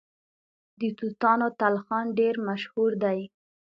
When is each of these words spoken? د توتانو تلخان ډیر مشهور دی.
د 0.79 0.81
توتانو 0.97 1.47
تلخان 1.59 2.05
ډیر 2.19 2.35
مشهور 2.47 2.91
دی. 3.03 3.19